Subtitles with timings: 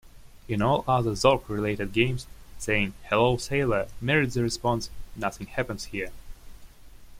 [0.47, 2.25] In all other "Zork"-related games,
[2.57, 6.09] saying "Hello, sailor" merits the response "Nothing happens here".